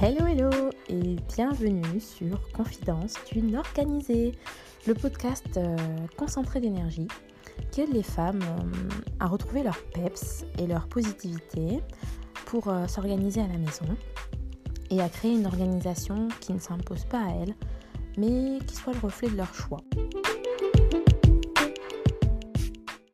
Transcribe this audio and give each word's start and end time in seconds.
Hello 0.00 0.26
hello 0.26 0.50
et 0.88 1.16
bienvenue 1.34 2.00
sur 2.00 2.50
Confidence 2.52 3.14
d'une 3.32 3.56
organisée, 3.56 4.32
le 4.86 4.94
podcast 4.94 5.56
euh, 5.56 5.76
concentré 6.16 6.60
d'énergie 6.60 7.06
qui 7.70 7.82
aide 7.82 7.94
les 7.94 8.02
femmes 8.02 8.42
euh, 8.42 8.88
à 9.20 9.26
retrouver 9.26 9.62
leur 9.62 9.78
peps 9.94 10.44
et 10.58 10.66
leur 10.66 10.88
positivité 10.88 11.80
pour 12.46 12.68
euh, 12.68 12.86
s'organiser 12.88 13.40
à 13.40 13.46
la 13.46 13.56
maison 13.56 13.86
et 14.90 15.00
à 15.00 15.08
créer 15.08 15.32
une 15.32 15.46
organisation 15.46 16.28
qui 16.40 16.52
ne 16.52 16.58
s'impose 16.58 17.04
pas 17.04 17.20
à 17.20 17.30
elles 17.30 17.54
mais 18.18 18.58
qui 18.66 18.74
soit 18.74 18.92
le 18.92 19.00
reflet 19.00 19.28
de 19.28 19.36
leur 19.36 19.54
choix. 19.54 19.80